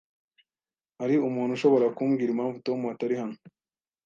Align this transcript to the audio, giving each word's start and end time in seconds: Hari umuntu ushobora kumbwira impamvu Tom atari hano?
Hari 0.99 1.15
umuntu 1.27 1.51
ushobora 1.57 1.87
kumbwira 1.95 2.29
impamvu 2.31 2.57
Tom 2.65 2.79
atari 2.93 3.15
hano? 3.21 3.37